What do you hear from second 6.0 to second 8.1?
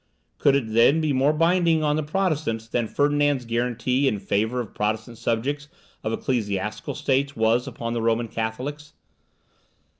of ecclesiastical states was upon the